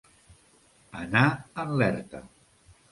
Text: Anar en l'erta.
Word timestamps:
Anar 1.03 1.23
en 1.65 1.79
l'erta. 1.83 2.25